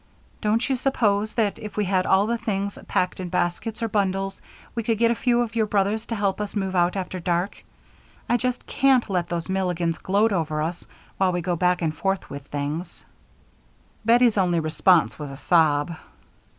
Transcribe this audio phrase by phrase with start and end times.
[0.41, 4.41] Don't you suppose that, if we had all the things packed in baskets or bundles,
[4.73, 7.63] we could get a few of your brothers to help us move out after dark?
[8.27, 10.87] I just can't let those Milligans gloat over us
[11.19, 13.05] while we go back and forth with things."
[14.03, 15.95] Bettie's only response was a sob.